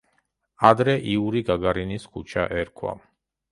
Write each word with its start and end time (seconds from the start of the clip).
ადრე 0.69 0.95
იური 1.11 1.43
გაგარინის 1.51 2.09
ქუჩა 2.17 2.49
ერქვა. 2.65 2.99